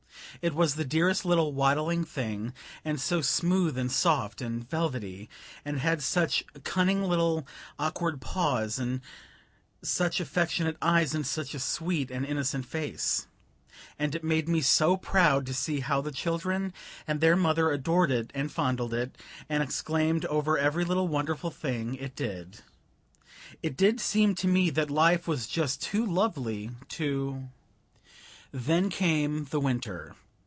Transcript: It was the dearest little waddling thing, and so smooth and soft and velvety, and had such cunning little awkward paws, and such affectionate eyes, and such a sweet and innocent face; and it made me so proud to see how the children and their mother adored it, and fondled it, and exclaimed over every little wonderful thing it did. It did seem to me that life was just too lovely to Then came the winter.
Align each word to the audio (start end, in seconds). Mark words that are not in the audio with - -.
It 0.41 0.55
was 0.55 0.73
the 0.73 0.85
dearest 0.85 1.23
little 1.23 1.51
waddling 1.53 2.03
thing, 2.03 2.55
and 2.83 2.99
so 2.99 3.21
smooth 3.21 3.77
and 3.77 3.91
soft 3.91 4.41
and 4.41 4.67
velvety, 4.67 5.29
and 5.63 5.77
had 5.77 6.01
such 6.01 6.43
cunning 6.63 7.03
little 7.03 7.45
awkward 7.77 8.21
paws, 8.21 8.79
and 8.79 9.01
such 9.83 10.19
affectionate 10.19 10.77
eyes, 10.81 11.13
and 11.13 11.27
such 11.27 11.53
a 11.53 11.59
sweet 11.59 12.09
and 12.09 12.25
innocent 12.25 12.65
face; 12.65 13.27
and 13.99 14.15
it 14.15 14.23
made 14.23 14.49
me 14.49 14.61
so 14.61 14.97
proud 14.97 15.45
to 15.45 15.53
see 15.53 15.81
how 15.81 16.01
the 16.01 16.11
children 16.11 16.73
and 17.07 17.21
their 17.21 17.35
mother 17.35 17.69
adored 17.69 18.09
it, 18.09 18.31
and 18.33 18.51
fondled 18.51 18.95
it, 18.95 19.15
and 19.47 19.61
exclaimed 19.61 20.25
over 20.25 20.57
every 20.57 20.85
little 20.85 21.07
wonderful 21.07 21.51
thing 21.51 21.93
it 21.95 22.15
did. 22.15 22.61
It 23.61 23.77
did 23.77 23.99
seem 23.99 24.33
to 24.35 24.47
me 24.47 24.71
that 24.71 24.89
life 24.89 25.27
was 25.27 25.45
just 25.45 25.83
too 25.83 26.03
lovely 26.03 26.71
to 26.87 27.47
Then 28.51 28.89
came 28.89 29.45
the 29.45 29.59
winter. 29.59 30.15